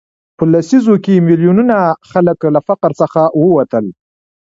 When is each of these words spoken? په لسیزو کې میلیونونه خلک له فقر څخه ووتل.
په 0.37 0.43
لسیزو 0.51 0.95
کې 1.03 1.23
میلیونونه 1.27 1.77
خلک 2.09 2.39
له 2.55 2.59
فقر 2.67 2.91
څخه 3.01 3.21
ووتل. 3.39 3.85